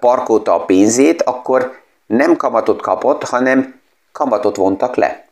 parkolta 0.00 0.54
a 0.54 0.64
pénzét, 0.64 1.22
akkor 1.22 1.80
nem 2.06 2.36
kamatot 2.36 2.80
kapott, 2.80 3.24
hanem 3.24 3.80
kamatot 4.12 4.56
vontak 4.56 4.96
le. 4.96 5.24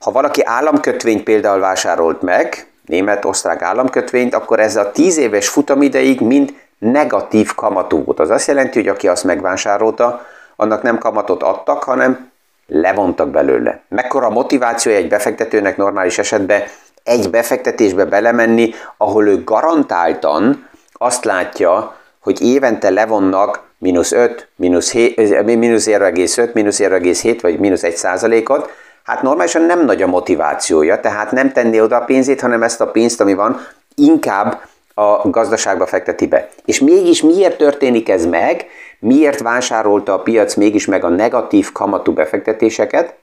Ha 0.00 0.10
valaki 0.10 0.42
államkötvényt 0.44 1.22
például 1.22 1.60
vásárolt 1.60 2.22
meg, 2.22 2.66
német-osztrák 2.86 3.62
államkötvényt, 3.62 4.34
akkor 4.34 4.60
ez 4.60 4.76
a 4.76 4.90
10 4.90 5.16
éves 5.16 5.48
futamideig 5.48 6.20
mind 6.20 6.54
negatív 6.78 7.54
kamatú 7.54 8.04
volt. 8.04 8.20
Az 8.20 8.30
azt 8.30 8.46
jelenti, 8.46 8.78
hogy 8.78 8.88
aki 8.88 9.08
azt 9.08 9.24
megvásárolta, 9.24 10.26
annak 10.56 10.82
nem 10.82 10.98
kamatot 10.98 11.42
adtak, 11.42 11.82
hanem 11.82 12.30
levontak 12.66 13.28
belőle. 13.28 13.80
Mekkora 13.88 14.30
motiváció 14.30 14.92
egy 14.92 15.08
befektetőnek 15.08 15.76
normális 15.76 16.18
esetben 16.18 16.62
egy 17.02 17.30
befektetésbe 17.30 18.04
belemenni, 18.04 18.74
ahol 18.96 19.28
ő 19.28 19.44
garantáltan 19.44 20.68
azt 20.92 21.24
látja, 21.24 21.96
hogy 22.24 22.42
évente 22.42 22.90
levonnak 22.90 23.62
mínusz 23.78 24.12
5, 24.12 24.48
mínusz 24.56 24.92
0,5, 24.94 26.52
mínusz 26.52 26.78
0,7 26.78 27.38
vagy 27.42 27.58
mínusz 27.58 27.82
1 27.82 27.96
százalékot, 27.96 28.70
hát 29.02 29.22
normálisan 29.22 29.62
nem 29.62 29.84
nagy 29.84 30.02
a 30.02 30.06
motivációja, 30.06 31.00
tehát 31.00 31.30
nem 31.30 31.52
tenni 31.52 31.80
oda 31.80 31.96
a 31.96 32.04
pénzét, 32.04 32.40
hanem 32.40 32.62
ezt 32.62 32.80
a 32.80 32.86
pénzt, 32.86 33.20
ami 33.20 33.34
van, 33.34 33.66
inkább 33.94 34.60
a 34.94 35.30
gazdaságba 35.30 35.86
fekteti 35.86 36.26
be. 36.26 36.48
És 36.64 36.80
mégis 36.80 37.22
miért 37.22 37.58
történik 37.58 38.08
ez 38.08 38.26
meg? 38.26 38.66
Miért 38.98 39.40
vásárolta 39.40 40.12
a 40.12 40.22
piac 40.22 40.54
mégis 40.54 40.86
meg 40.86 41.04
a 41.04 41.08
negatív 41.08 41.72
kamatú 41.72 42.12
befektetéseket? 42.12 43.14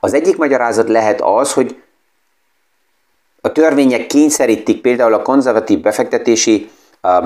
Az 0.00 0.14
egyik 0.14 0.36
magyarázat 0.36 0.88
lehet 0.88 1.20
az, 1.20 1.52
hogy 1.52 1.82
a 3.40 3.52
törvények 3.52 4.06
kényszerítik 4.06 4.80
például 4.80 5.14
a 5.14 5.22
konzervatív 5.22 5.80
befektetési 5.80 6.70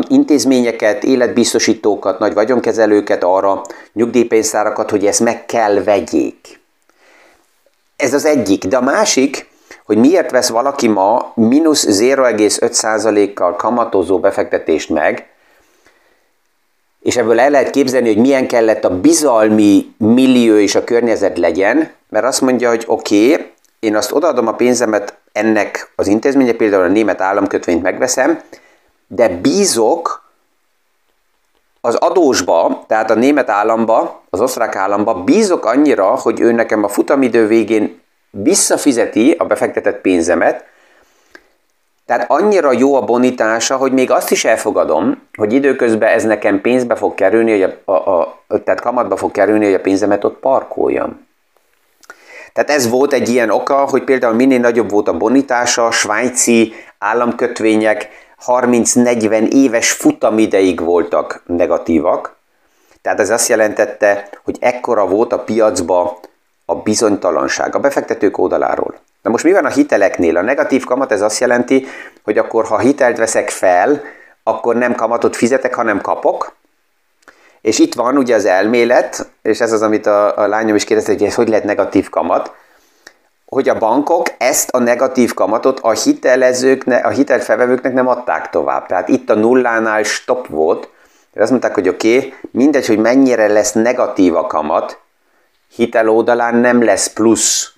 intézményeket, 0.08 1.04
életbiztosítókat, 1.04 2.18
nagy 2.18 2.34
vagyonkezelőket 2.34 3.24
arra, 3.24 3.62
nyugdíjpénztárakat, 3.92 4.90
hogy 4.90 5.06
ezt 5.06 5.20
meg 5.20 5.46
kell 5.46 5.82
vegyék. 5.82 6.60
Ez 7.96 8.14
az 8.14 8.24
egyik. 8.24 8.64
De 8.64 8.76
a 8.76 8.82
másik, 8.82 9.48
hogy 9.84 9.98
miért 9.98 10.30
vesz 10.30 10.48
valaki 10.48 10.88
ma 10.88 11.32
mínusz 11.34 11.86
0,5%-kal 11.86 13.56
kamatozó 13.56 14.18
befektetést 14.18 14.88
meg, 14.88 15.28
és 17.02 17.16
ebből 17.16 17.40
el 17.40 17.50
lehet 17.50 17.70
képzelni, 17.70 18.06
hogy 18.06 18.22
milyen 18.22 18.46
kellett 18.46 18.84
a 18.84 19.00
bizalmi 19.00 19.94
millió 19.96 20.56
és 20.56 20.74
a 20.74 20.84
környezet 20.84 21.38
legyen, 21.38 21.90
mert 22.08 22.24
azt 22.24 22.40
mondja, 22.40 22.68
hogy 22.68 22.84
oké, 22.86 23.32
okay, 23.32 23.46
én 23.80 23.96
azt 23.96 24.12
odaadom 24.12 24.46
a 24.46 24.54
pénzemet 24.54 25.14
ennek 25.32 25.92
az 25.96 26.06
intézménye, 26.06 26.52
például 26.52 26.82
a 26.82 26.88
német 26.88 27.20
államkötvényt 27.20 27.82
megveszem, 27.82 28.40
de 29.12 29.28
bízok 29.28 30.30
az 31.80 31.94
adósba, 31.94 32.84
tehát 32.86 33.10
a 33.10 33.14
német 33.14 33.48
államba, 33.48 34.22
az 34.30 34.40
osztrák 34.40 34.76
államba, 34.76 35.14
bízok 35.14 35.64
annyira, 35.64 36.06
hogy 36.06 36.40
ő 36.40 36.52
nekem 36.52 36.84
a 36.84 36.88
futamidő 36.88 37.46
végén 37.46 38.00
visszafizeti 38.30 39.30
a 39.38 39.44
befektetett 39.44 40.00
pénzemet, 40.00 40.64
tehát 42.06 42.30
annyira 42.30 42.72
jó 42.72 42.94
a 42.94 43.04
bonitása, 43.04 43.76
hogy 43.76 43.92
még 43.92 44.10
azt 44.10 44.30
is 44.30 44.44
elfogadom, 44.44 45.28
hogy 45.36 45.52
időközben 45.52 46.08
ez 46.08 46.24
nekem 46.24 46.60
pénzbe 46.60 46.94
fog 46.94 47.14
kerülni, 47.14 47.50
hogy 47.50 47.76
a, 47.84 47.92
a, 47.92 48.18
a, 48.18 48.62
tehát 48.64 48.80
kamatba 48.80 49.16
fog 49.16 49.30
kerülni, 49.30 49.64
hogy 49.64 49.74
a 49.74 49.80
pénzemet 49.80 50.24
ott 50.24 50.38
parkoljam. 50.38 51.26
Tehát 52.52 52.70
ez 52.70 52.88
volt 52.88 53.12
egy 53.12 53.28
ilyen 53.28 53.50
oka, 53.50 53.74
hogy 53.74 54.04
például 54.04 54.34
minél 54.34 54.58
nagyobb 54.58 54.90
volt 54.90 55.08
a 55.08 55.16
bonitása, 55.16 55.90
svájci 55.90 56.72
államkötvények 56.98 58.08
30-40 58.46 59.52
éves 59.52 59.92
futamideig 59.92 60.80
voltak 60.80 61.42
negatívak, 61.46 62.36
tehát 63.02 63.20
ez 63.20 63.30
azt 63.30 63.48
jelentette, 63.48 64.28
hogy 64.44 64.56
ekkora 64.60 65.06
volt 65.06 65.32
a 65.32 65.38
piacba 65.38 66.20
a 66.64 66.74
bizonytalanság 66.74 67.74
a 67.74 67.78
befektetők 67.78 68.38
oldaláról. 68.38 68.98
Na 69.22 69.30
most 69.30 69.44
mi 69.44 69.52
van 69.52 69.64
a 69.64 69.70
hiteleknél? 69.70 70.36
A 70.36 70.42
negatív 70.42 70.84
kamat 70.84 71.12
ez 71.12 71.22
azt 71.22 71.40
jelenti, 71.40 71.86
hogy 72.22 72.38
akkor 72.38 72.64
ha 72.64 72.78
hitelt 72.78 73.16
veszek 73.16 73.50
fel, 73.50 74.02
akkor 74.42 74.76
nem 74.76 74.94
kamatot 74.94 75.36
fizetek, 75.36 75.74
hanem 75.74 76.00
kapok. 76.00 76.56
És 77.60 77.78
itt 77.78 77.94
van 77.94 78.16
ugye 78.16 78.34
az 78.34 78.44
elmélet, 78.44 79.30
és 79.42 79.60
ez 79.60 79.72
az, 79.72 79.82
amit 79.82 80.06
a, 80.06 80.38
a 80.38 80.46
lányom 80.46 80.74
is 80.74 80.84
kérdezte, 80.84 81.12
hogy 81.12 81.22
ez 81.22 81.34
hogy 81.34 81.48
lehet 81.48 81.64
negatív 81.64 82.08
kamat 82.08 82.54
hogy 83.50 83.68
a 83.68 83.78
bankok 83.78 84.26
ezt 84.38 84.70
a 84.70 84.78
negatív 84.78 85.34
kamatot 85.34 85.80
a 85.80 85.90
hitelezőknek, 85.90 87.06
a 87.06 87.08
hitelfelvevőknek 87.08 87.92
nem 87.92 88.08
adták 88.08 88.50
tovább. 88.50 88.86
Tehát 88.86 89.08
itt 89.08 89.30
a 89.30 89.34
nullánál 89.34 90.02
stop 90.02 90.46
volt, 90.46 90.88
és 91.34 91.40
azt 91.40 91.50
mondták, 91.50 91.74
hogy 91.74 91.88
oké, 91.88 92.16
okay, 92.16 92.34
mindegy, 92.50 92.86
hogy 92.86 92.98
mennyire 92.98 93.46
lesz 93.46 93.72
negatív 93.72 94.36
a 94.36 94.46
kamat, 94.46 94.98
hitel 95.74 96.08
oldalán 96.08 96.54
nem 96.54 96.82
lesz 96.82 97.12
plusz 97.12 97.72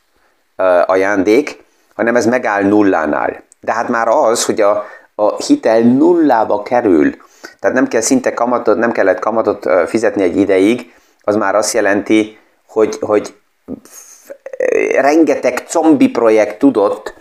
ajándék, 0.87 1.64
hanem 1.95 2.17
ez 2.17 2.26
megáll 2.26 2.62
nullánál. 2.62 3.43
De 3.61 3.73
hát 3.73 3.88
már 3.88 4.09
az, 4.09 4.45
hogy 4.45 4.61
a, 4.61 4.85
a 5.14 5.43
hitel 5.43 5.81
nullába 5.81 6.62
kerül, 6.62 7.17
tehát 7.61 7.76
nem 7.76 7.88
kell 7.88 8.00
szinte 8.00 8.35
kamatot, 8.35 8.79
nem 8.79 8.93
kellett 8.93 9.19
kamatot 9.19 9.69
fizetni 9.87 10.23
egy 10.23 10.37
ideig, 10.37 10.95
az 11.21 11.37
már 11.37 11.55
azt 11.55 11.73
jelenti, 11.73 12.38
hogy, 12.67 12.97
hogy 13.00 13.35
rengeteg 14.95 15.64
zombi 15.69 16.09
projekt 16.09 16.59
tudott 16.59 17.14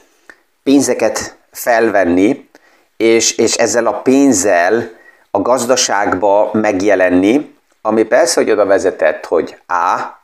pénzeket 0.63 1.38
felvenni, 1.51 2.50
és, 2.98 3.38
és 3.38 3.55
ezzel 3.55 3.88
a 3.88 4.01
pénzzel 4.01 4.89
a 5.31 5.41
gazdaságba 5.41 6.50
megjelenni, 6.53 7.55
ami 7.81 8.03
persze, 8.03 8.41
hogy 8.41 8.51
oda 8.51 8.65
vezetett, 8.65 9.25
hogy 9.25 9.57
A, 9.67 10.19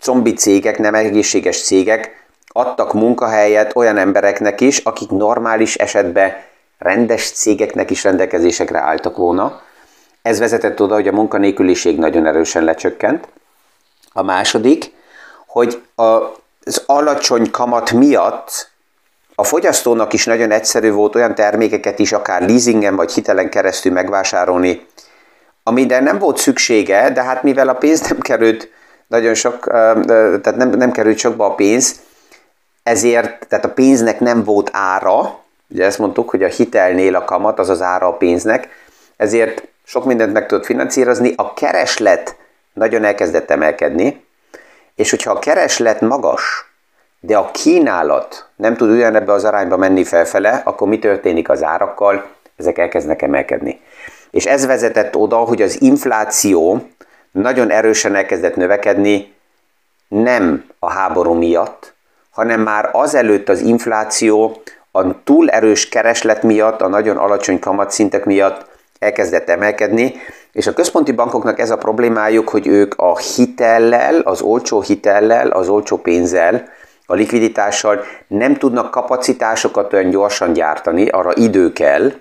zombi 0.00 0.32
cégek, 0.32 0.78
nem 0.78 0.94
egészséges 0.94 1.62
cégek 1.62 2.26
adtak 2.48 2.92
munkahelyet 2.92 3.76
olyan 3.76 3.96
embereknek 3.96 4.60
is, 4.60 4.78
akik 4.78 5.10
normális 5.10 5.74
esetben 5.74 6.36
rendes 6.78 7.30
cégeknek 7.30 7.90
is 7.90 8.04
rendelkezésekre 8.04 8.78
álltak 8.78 9.16
volna. 9.16 9.60
Ez 10.22 10.38
vezetett 10.38 10.80
oda, 10.80 10.94
hogy 10.94 11.08
a 11.08 11.12
munkanélküliség 11.12 11.98
nagyon 11.98 12.26
erősen 12.26 12.64
lecsökkent. 12.64 13.28
A 14.12 14.22
második, 14.22 14.92
hogy 15.58 15.82
az 15.94 16.82
alacsony 16.86 17.50
kamat 17.50 17.92
miatt 17.92 18.70
a 19.34 19.44
fogyasztónak 19.44 20.12
is 20.12 20.24
nagyon 20.24 20.50
egyszerű 20.50 20.90
volt 20.90 21.14
olyan 21.14 21.34
termékeket 21.34 21.98
is, 21.98 22.12
akár 22.12 22.48
leasingen 22.48 22.96
vagy 22.96 23.12
hitelen 23.12 23.50
keresztül 23.50 23.92
megvásárolni, 23.92 24.86
amire 25.62 26.00
nem 26.00 26.18
volt 26.18 26.36
szüksége, 26.36 27.10
de 27.10 27.22
hát 27.22 27.42
mivel 27.42 27.68
a 27.68 27.74
pénz 27.74 28.00
nem 28.00 28.18
került 28.18 28.70
nagyon 29.06 29.34
sok, 29.34 29.64
tehát 29.66 30.56
nem, 30.56 30.68
nem 30.68 30.90
került 30.90 31.18
sokba 31.18 31.46
a 31.46 31.54
pénz, 31.54 32.00
ezért, 32.82 33.46
tehát 33.48 33.64
a 33.64 33.72
pénznek 33.72 34.20
nem 34.20 34.44
volt 34.44 34.70
ára, 34.72 35.38
ugye 35.68 35.84
ezt 35.84 35.98
mondtuk, 35.98 36.30
hogy 36.30 36.42
a 36.42 36.48
hitelnél 36.48 37.14
a 37.14 37.24
kamat 37.24 37.58
az 37.58 37.68
az 37.68 37.82
ára 37.82 38.06
a 38.06 38.16
pénznek, 38.16 38.68
ezért 39.16 39.62
sok 39.84 40.04
mindent 40.04 40.32
meg 40.32 40.46
tudott 40.46 40.64
finanszírozni, 40.64 41.32
a 41.36 41.54
kereslet 41.54 42.36
nagyon 42.72 43.04
elkezdett 43.04 43.50
emelkedni, 43.50 44.26
és 44.98 45.10
hogyha 45.10 45.30
a 45.30 45.38
kereslet 45.38 46.00
magas, 46.00 46.42
de 47.20 47.36
a 47.36 47.50
kínálat 47.50 48.48
nem 48.56 48.76
tud 48.76 48.90
ugyanebbe 48.90 49.32
az 49.32 49.44
arányba 49.44 49.76
menni 49.76 50.04
felfele, 50.04 50.62
akkor 50.64 50.88
mi 50.88 50.98
történik 50.98 51.48
az 51.48 51.62
árakkal? 51.62 52.26
Ezek 52.56 52.78
elkezdnek 52.78 53.22
emelkedni. 53.22 53.80
És 54.30 54.46
ez 54.46 54.66
vezetett 54.66 55.16
oda, 55.16 55.36
hogy 55.36 55.62
az 55.62 55.82
infláció 55.82 56.88
nagyon 57.30 57.70
erősen 57.70 58.14
elkezdett 58.14 58.56
növekedni, 58.56 59.34
nem 60.08 60.64
a 60.78 60.90
háború 60.90 61.32
miatt, 61.32 61.94
hanem 62.30 62.60
már 62.60 62.88
azelőtt 62.92 63.48
az 63.48 63.60
infláció 63.60 64.62
a 64.90 65.22
túl 65.22 65.50
erős 65.50 65.88
kereslet 65.88 66.42
miatt, 66.42 66.80
a 66.80 66.88
nagyon 66.88 67.16
alacsony 67.16 67.58
kamatszintek 67.58 68.24
miatt 68.24 68.66
elkezdett 68.98 69.48
emelkedni, 69.48 70.14
és 70.58 70.66
a 70.66 70.72
központi 70.72 71.12
bankoknak 71.12 71.58
ez 71.58 71.70
a 71.70 71.76
problémájuk, 71.76 72.48
hogy 72.48 72.66
ők 72.66 72.94
a 72.96 73.18
hitellel, 73.18 74.20
az 74.20 74.40
olcsó 74.40 74.80
hitellel, 74.80 75.48
az 75.48 75.68
olcsó 75.68 75.96
pénzzel, 75.96 76.68
a 77.06 77.14
likviditással 77.14 78.04
nem 78.26 78.54
tudnak 78.56 78.90
kapacitásokat 78.90 79.92
olyan 79.92 80.10
gyorsan 80.10 80.52
gyártani, 80.52 81.08
arra 81.08 81.32
idő 81.34 81.72
kell, 81.72 82.12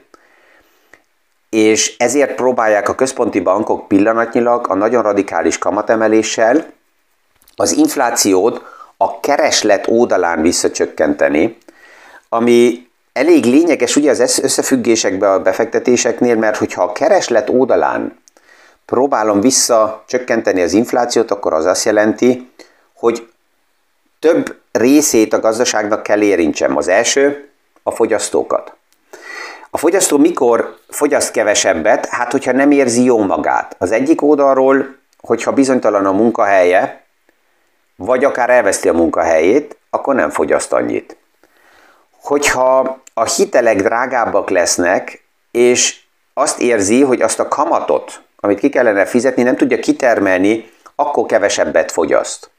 és 1.49 1.95
ezért 1.97 2.35
próbálják 2.35 2.89
a 2.89 2.95
központi 2.95 3.39
bankok 3.39 3.87
pillanatnyilag 3.87 4.65
a 4.69 4.75
nagyon 4.75 5.03
radikális 5.03 5.57
kamatemeléssel 5.57 6.65
az 7.55 7.71
inflációt 7.71 8.61
a 8.97 9.19
kereslet 9.19 9.87
oldalán 9.87 10.41
visszacsökkenteni, 10.41 11.57
ami 12.29 12.87
elég 13.17 13.45
lényeges 13.45 13.95
ugye 13.95 14.11
az 14.11 14.39
összefüggésekben 14.41 15.31
a 15.31 15.41
befektetéseknél, 15.41 16.35
mert 16.35 16.57
hogyha 16.57 16.83
a 16.83 16.91
kereslet 16.91 17.49
oldalán 17.49 18.17
próbálom 18.87 19.41
visszacsökkenteni 19.41 20.61
az 20.61 20.73
inflációt, 20.73 21.31
akkor 21.31 21.53
az 21.53 21.65
azt 21.65 21.85
jelenti, 21.85 22.51
hogy 22.95 23.29
több 24.19 24.59
részét 24.71 25.33
a 25.33 25.39
gazdaságnak 25.39 26.03
kell 26.03 26.21
érintsem. 26.21 26.77
Az 26.77 26.87
első 26.87 27.49
a 27.83 27.91
fogyasztókat. 27.91 28.75
A 29.69 29.77
fogyasztó 29.77 30.17
mikor 30.17 30.77
fogyaszt 30.89 31.31
kevesebbet? 31.31 32.05
Hát, 32.05 32.31
hogyha 32.31 32.51
nem 32.51 32.71
érzi 32.71 33.03
jó 33.03 33.25
magát. 33.25 33.75
Az 33.77 33.91
egyik 33.91 34.21
oldalról, 34.21 34.95
hogyha 35.21 35.51
bizonytalan 35.51 36.05
a 36.05 36.11
munkahelye, 36.11 37.03
vagy 37.95 38.23
akár 38.23 38.49
elveszti 38.49 38.89
a 38.89 38.93
munkahelyét, 38.93 39.77
akkor 39.89 40.15
nem 40.15 40.29
fogyaszt 40.29 40.73
annyit. 40.73 41.17
Hogyha 42.21 43.01
a 43.13 43.25
hitelek 43.25 43.81
drágábbak 43.81 44.49
lesznek, 44.49 45.25
és 45.51 45.99
azt 46.33 46.59
érzi, 46.59 47.03
hogy 47.03 47.21
azt 47.21 47.39
a 47.39 47.47
kamatot, 47.47 48.21
amit 48.47 48.59
ki 48.59 48.69
kellene 48.69 49.05
fizetni, 49.05 49.43
nem 49.43 49.55
tudja 49.55 49.79
kitermelni, 49.79 50.71
akkor 50.95 51.25
kevesebbet 51.25 51.91
fogyaszt. 51.91 52.49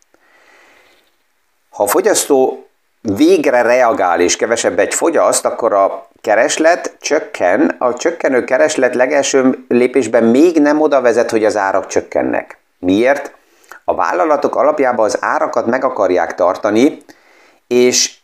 Ha 1.70 1.82
a 1.82 1.86
fogyasztó 1.86 2.66
végre 3.00 3.62
reagál 3.62 4.20
és 4.20 4.36
kevesebbet 4.36 4.94
fogyaszt, 4.94 5.44
akkor 5.44 5.72
a 5.72 6.08
kereslet 6.20 6.96
csökken, 7.00 7.76
a 7.78 7.94
csökkenő 7.94 8.44
kereslet 8.44 8.94
legelső 8.94 9.64
lépésben 9.68 10.24
még 10.24 10.60
nem 10.60 10.80
oda 10.80 11.00
vezet, 11.00 11.30
hogy 11.30 11.44
az 11.44 11.56
árak 11.56 11.86
csökkennek. 11.86 12.58
Miért? 12.78 13.32
A 13.84 13.94
vállalatok 13.94 14.56
alapjában 14.56 15.04
az 15.04 15.18
árakat 15.20 15.66
meg 15.66 15.84
akarják 15.84 16.34
tartani, 16.34 16.98
és 17.66 18.16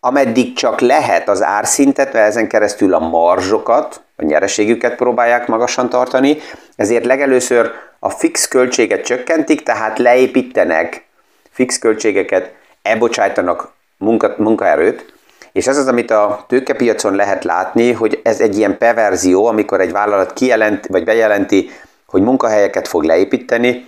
ameddig 0.00 0.54
csak 0.54 0.80
lehet 0.80 1.28
az 1.28 1.42
árszintet, 1.42 2.12
mert 2.12 2.26
ezen 2.26 2.48
keresztül 2.48 2.94
a 2.94 2.98
marzsokat, 2.98 4.02
a 4.22 4.26
nyereségüket 4.26 4.96
próbálják 4.96 5.46
magasan 5.46 5.88
tartani, 5.88 6.38
ezért 6.76 7.04
legelőször 7.04 7.70
a 7.98 8.10
fix 8.10 8.48
költséget 8.48 9.04
csökkentik, 9.04 9.62
tehát 9.62 9.98
leépítenek 9.98 11.06
fix 11.50 11.78
költségeket, 11.78 12.52
elbocsájtanak 12.82 13.72
munka, 13.96 14.34
munkaerőt, 14.36 15.12
és 15.52 15.66
ez 15.66 15.78
az, 15.78 15.86
amit 15.86 16.10
a 16.10 16.44
tőkepiacon 16.48 17.14
lehet 17.14 17.44
látni, 17.44 17.92
hogy 17.92 18.20
ez 18.22 18.40
egy 18.40 18.56
ilyen 18.58 18.78
perverzió, 18.78 19.46
amikor 19.46 19.80
egy 19.80 19.92
vállalat 19.92 20.32
kijelent, 20.32 20.86
vagy 20.86 21.04
bejelenti, 21.04 21.70
hogy 22.06 22.22
munkahelyeket 22.22 22.88
fog 22.88 23.02
leépíteni, 23.02 23.86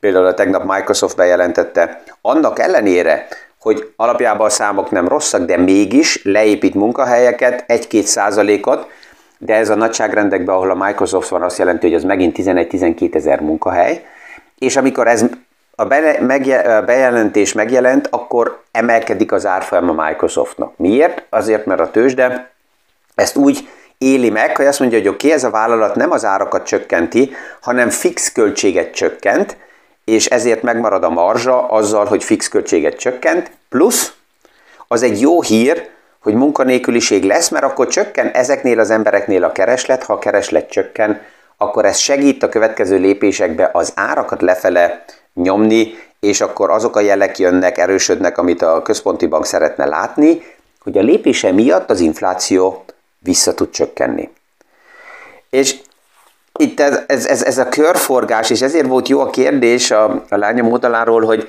például 0.00 0.26
a 0.26 0.34
tegnap 0.34 0.64
Microsoft 0.64 1.16
bejelentette, 1.16 2.02
annak 2.20 2.58
ellenére, 2.58 3.28
hogy 3.60 3.92
alapjában 3.96 4.46
a 4.46 4.50
számok 4.50 4.90
nem 4.90 5.08
rosszak, 5.08 5.44
de 5.44 5.56
mégis 5.56 6.24
leépít 6.24 6.74
munkahelyeket, 6.74 7.64
1-2 7.68 8.02
százalékot, 8.02 8.88
de 9.44 9.54
ez 9.54 9.70
a 9.70 9.74
nagyságrendekben, 9.74 10.54
ahol 10.54 10.70
a 10.70 10.84
Microsoft 10.86 11.28
van, 11.28 11.42
azt 11.42 11.58
jelenti, 11.58 11.86
hogy 11.86 11.94
az 11.94 12.04
megint 12.04 12.36
11-12 12.38 13.14
ezer 13.14 13.40
munkahely, 13.40 14.04
és 14.58 14.76
amikor 14.76 15.06
ez 15.06 15.24
a 15.74 15.84
bejelentés 16.84 17.52
megjelent, 17.52 18.08
akkor 18.10 18.62
emelkedik 18.70 19.32
az 19.32 19.46
árfolyam 19.46 19.98
a 19.98 20.06
Microsoftnak. 20.06 20.76
Miért? 20.76 21.22
Azért, 21.30 21.66
mert 21.66 21.80
a 21.80 21.90
tőzsde 21.90 22.50
ezt 23.14 23.36
úgy 23.36 23.68
éli 23.98 24.30
meg, 24.30 24.56
hogy 24.56 24.66
azt 24.66 24.80
mondja, 24.80 24.98
hogy 24.98 25.08
oké, 25.08 25.26
okay, 25.26 25.38
ez 25.38 25.44
a 25.44 25.50
vállalat 25.50 25.94
nem 25.94 26.10
az 26.10 26.24
árakat 26.24 26.66
csökkenti, 26.66 27.32
hanem 27.60 27.88
fix 27.88 28.32
költséget 28.32 28.94
csökkent, 28.94 29.56
és 30.04 30.26
ezért 30.26 30.62
megmarad 30.62 31.04
a 31.04 31.10
marzsa 31.10 31.68
azzal, 31.68 32.04
hogy 32.04 32.24
fix 32.24 32.48
költséget 32.48 32.96
csökkent, 32.96 33.50
plusz 33.68 34.14
az 34.88 35.02
egy 35.02 35.20
jó 35.20 35.42
hír, 35.42 35.92
hogy 36.24 36.34
munkanélküliség 36.34 37.24
lesz, 37.24 37.48
mert 37.48 37.64
akkor 37.64 37.86
csökken 37.86 38.26
ezeknél 38.26 38.78
az 38.78 38.90
embereknél 38.90 39.44
a 39.44 39.52
kereslet, 39.52 40.04
ha 40.04 40.12
a 40.12 40.18
kereslet 40.18 40.70
csökken, 40.70 41.20
akkor 41.56 41.84
ez 41.84 41.96
segít 41.96 42.42
a 42.42 42.48
következő 42.48 42.98
lépésekbe 42.98 43.70
az 43.72 43.92
árakat 43.94 44.42
lefele 44.42 45.04
nyomni, 45.34 45.94
és 46.20 46.40
akkor 46.40 46.70
azok 46.70 46.96
a 46.96 47.00
jelek 47.00 47.38
jönnek, 47.38 47.78
erősödnek, 47.78 48.38
amit 48.38 48.62
a 48.62 48.82
központi 48.82 49.26
bank 49.26 49.46
szeretne 49.46 49.84
látni, 49.84 50.42
hogy 50.82 50.98
a 50.98 51.02
lépése 51.02 51.52
miatt 51.52 51.90
az 51.90 52.00
infláció 52.00 52.84
vissza 53.18 53.54
tud 53.54 53.70
csökkenni. 53.70 54.30
És 55.50 55.76
itt 56.58 56.80
ez, 56.80 57.00
ez, 57.06 57.26
ez, 57.26 57.42
ez 57.42 57.58
a 57.58 57.68
körforgás, 57.68 58.50
és 58.50 58.62
ezért 58.62 58.86
volt 58.86 59.08
jó 59.08 59.20
a 59.20 59.30
kérdés 59.30 59.90
a, 59.90 60.24
a 60.28 60.36
lányom 60.36 60.72
oldaláról, 60.72 61.24
hogy, 61.24 61.48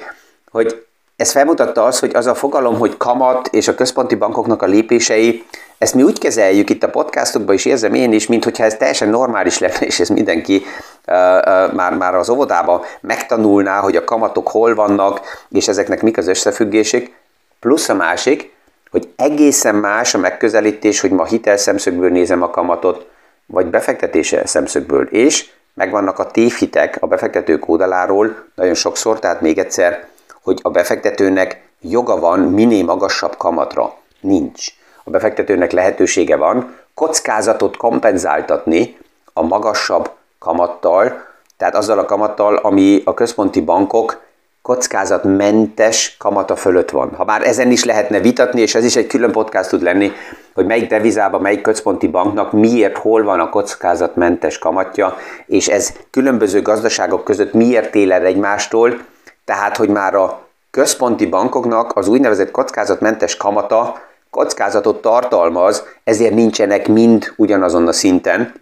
hogy 0.51 0.85
ez 1.15 1.31
felmutatta 1.31 1.83
azt, 1.83 1.99
hogy 1.99 2.15
az 2.15 2.25
a 2.25 2.35
fogalom, 2.35 2.77
hogy 2.77 2.97
kamat 2.97 3.47
és 3.47 3.67
a 3.67 3.75
központi 3.75 4.15
bankoknak 4.15 4.61
a 4.61 4.65
lépései, 4.65 5.45
ezt 5.77 5.93
mi 5.93 6.03
úgy 6.03 6.19
kezeljük 6.19 6.69
itt 6.69 6.83
a 6.83 6.89
podcastokban 6.89 7.55
is, 7.55 7.65
érzem 7.65 7.93
én 7.93 8.13
is, 8.13 8.27
mint 8.27 8.43
hogyha 8.43 8.63
ez 8.63 8.75
teljesen 8.75 9.09
normális 9.09 9.59
lenne, 9.59 9.79
és 9.79 9.99
ez 9.99 10.09
mindenki 10.09 10.63
uh, 11.07 11.15
uh, 11.15 11.73
már, 11.73 11.93
már 11.93 12.15
az 12.15 12.29
óvodában 12.29 12.81
megtanulná, 13.01 13.79
hogy 13.79 13.95
a 13.95 14.03
kamatok 14.03 14.47
hol 14.47 14.75
vannak, 14.75 15.21
és 15.49 15.67
ezeknek 15.67 16.01
mik 16.01 16.17
az 16.17 16.27
összefüggések. 16.27 17.11
Plusz 17.59 17.89
a 17.89 17.93
másik, 17.93 18.53
hogy 18.91 19.09
egészen 19.15 19.75
más 19.75 20.13
a 20.13 20.17
megközelítés, 20.17 20.99
hogy 20.99 21.11
ma 21.11 21.25
hitelszemszögből 21.25 22.09
nézem 22.09 22.41
a 22.41 22.49
kamatot, 22.49 23.07
vagy 23.45 23.65
befektetése 23.65 24.47
szemszögből, 24.47 25.07
és 25.07 25.49
megvannak 25.73 26.19
a 26.19 26.31
tévhitek 26.31 26.97
a 26.99 27.07
befektetők 27.07 27.69
oldaláról 27.69 28.45
nagyon 28.55 28.73
sokszor, 28.73 29.19
tehát 29.19 29.41
még 29.41 29.57
egyszer, 29.57 30.07
hogy 30.45 30.59
a 30.61 30.69
befektetőnek 30.69 31.61
joga 31.81 32.19
van 32.19 32.39
minél 32.39 32.83
magasabb 32.83 33.37
kamatra. 33.37 33.93
Nincs. 34.19 34.67
A 35.03 35.09
befektetőnek 35.09 35.71
lehetősége 35.71 36.35
van 36.35 36.75
kockázatot 36.93 37.77
kompenzáltatni 37.77 38.97
a 39.33 39.41
magasabb 39.41 40.09
kamattal, 40.39 41.23
tehát 41.57 41.75
azzal 41.75 41.99
a 41.99 42.05
kamattal, 42.05 42.55
ami 42.55 43.01
a 43.05 43.13
központi 43.13 43.61
bankok 43.61 44.23
kockázatmentes 44.61 46.15
kamata 46.19 46.55
fölött 46.55 46.89
van. 46.89 47.13
Ha 47.15 47.25
már 47.25 47.47
ezen 47.47 47.71
is 47.71 47.83
lehetne 47.83 48.19
vitatni, 48.19 48.61
és 48.61 48.75
ez 48.75 48.85
is 48.85 48.95
egy 48.95 49.07
külön 49.07 49.31
podcast 49.31 49.69
tud 49.69 49.81
lenni, 49.81 50.11
hogy 50.53 50.65
melyik 50.65 50.89
devizában, 50.89 51.41
melyik 51.41 51.61
központi 51.61 52.07
banknak 52.07 52.51
miért, 52.51 52.97
hol 52.97 53.23
van 53.23 53.39
a 53.39 53.49
kockázatmentes 53.49 54.59
kamatja, 54.59 55.17
és 55.45 55.67
ez 55.67 55.93
különböző 56.11 56.61
gazdaságok 56.61 57.23
között 57.23 57.53
miért 57.53 57.95
él 57.95 58.11
el 58.11 58.25
egymástól, 58.25 58.97
tehát 59.45 59.77
hogy 59.77 59.89
már 59.89 60.15
a 60.15 60.47
központi 60.71 61.25
bankoknak 61.25 61.95
az 61.95 62.07
úgynevezett 62.07 62.51
kockázatmentes 62.51 63.37
kamata 63.37 63.95
kockázatot 64.29 65.01
tartalmaz, 65.01 65.83
ezért 66.03 66.33
nincsenek 66.33 66.87
mind 66.87 67.33
ugyanazon 67.37 67.87
a 67.87 67.91
szinten, 67.91 68.53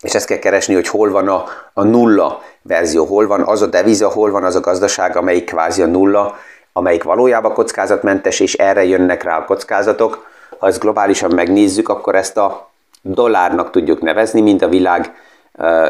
és 0.00 0.14
ezt 0.14 0.26
kell 0.26 0.38
keresni, 0.38 0.74
hogy 0.74 0.88
hol 0.88 1.10
van 1.10 1.28
a, 1.28 1.44
a 1.72 1.82
nulla 1.82 2.42
verzió, 2.62 3.04
hol 3.04 3.26
van 3.26 3.42
az 3.42 3.62
a 3.62 3.66
deviza, 3.66 4.08
hol 4.08 4.30
van 4.30 4.44
az 4.44 4.54
a 4.54 4.60
gazdaság, 4.60 5.16
amelyik 5.16 5.44
kvázi 5.44 5.82
a 5.82 5.86
nulla, 5.86 6.36
amelyik 6.72 7.02
valójában 7.02 7.52
kockázatmentes, 7.52 8.40
és 8.40 8.54
erre 8.54 8.84
jönnek 8.84 9.22
rá 9.22 9.38
a 9.38 9.44
kockázatok. 9.44 10.26
Ha 10.58 10.66
ezt 10.66 10.80
globálisan 10.80 11.34
megnézzük, 11.34 11.88
akkor 11.88 12.14
ezt 12.14 12.36
a 12.36 12.70
dollárnak 13.02 13.70
tudjuk 13.70 14.00
nevezni, 14.00 14.40
mint 14.40 14.62
a 14.62 14.68
világ 14.68 15.14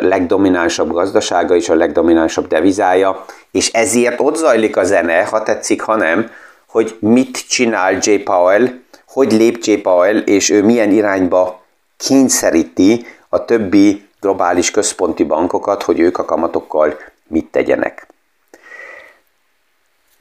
legdominánsabb 0.01 0.93
gazdasága 0.93 1.55
és 1.55 1.69
a 1.69 1.75
legdominánsabb 1.75 2.47
devizája, 2.47 3.25
és 3.51 3.73
ezért 3.73 4.21
ott 4.21 4.37
zajlik 4.37 4.77
a 4.77 4.85
zene, 4.85 5.25
ha 5.25 5.43
tetszik, 5.43 5.83
ha 5.83 5.97
nem, 5.97 6.31
hogy 6.69 6.97
mit 7.01 7.49
csinál 7.49 7.99
J. 8.01 8.15
Powell, 8.15 8.69
hogy 9.09 9.33
lép 9.33 9.65
J. 9.65 9.73
Powell, 9.73 10.17
és 10.17 10.51
ő 10.51 10.63
milyen 10.63 10.91
irányba 10.91 11.63
kényszeríti 11.97 13.07
a 13.29 13.45
többi 13.45 14.09
globális 14.21 14.71
központi 14.71 15.25
bankokat, 15.25 15.83
hogy 15.83 16.01
ők 16.01 16.19
a 16.19 16.25
kamatokkal 16.25 16.99
mit 17.27 17.47
tegyenek. 17.51 18.07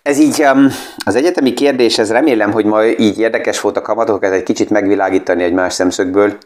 Ez 0.02 0.20
így 0.20 0.46
az 1.06 1.16
egyetemi 1.16 1.54
kérdés, 1.54 1.98
ez 1.98 2.12
remélem, 2.12 2.52
hogy 2.52 2.66
ma 2.66 2.86
így 2.86 3.20
érdekes 3.20 3.62
volt 3.62 3.78
a 3.78 3.82
kamatokat 3.82 4.32
egy 4.32 4.44
kicsit 4.44 4.70
megvilágítani 4.70 5.44
egy 5.44 5.54
más 5.54 5.74
szemszögből. 5.74 6.38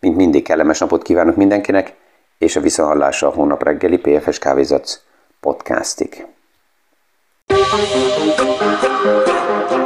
Mint 0.00 0.16
mindig 0.16 0.44
kellemes 0.44 0.78
napot 0.78 1.02
kívánok 1.02 1.36
mindenkinek, 1.36 1.92
és 2.40 2.56
a 2.56 2.60
visszahallása 2.60 3.26
a 3.26 3.30
hónap 3.30 3.62
reggeli 3.62 3.98
PFS 3.98 4.38
Kávézatsz 4.38 5.00
podcastig. 5.40 6.26